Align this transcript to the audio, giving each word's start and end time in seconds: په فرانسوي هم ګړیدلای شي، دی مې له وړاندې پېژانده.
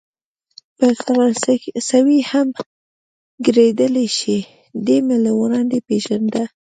په 0.77 0.87
فرانسوي 1.01 2.19
هم 2.31 2.47
ګړیدلای 3.45 4.07
شي، 4.17 4.39
دی 4.85 4.97
مې 5.05 5.17
له 5.25 5.31
وړاندې 5.41 5.77
پېژانده. 5.87 6.43